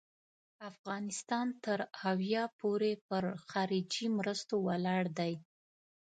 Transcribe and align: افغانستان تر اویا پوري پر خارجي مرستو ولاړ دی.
افغانستان 0.69 1.47
تر 1.63 1.79
اویا 2.09 2.43
پوري 2.59 2.93
پر 3.07 3.23
خارجي 3.49 4.05
مرستو 4.17 4.55
ولاړ 4.67 5.03
دی. 5.19 5.33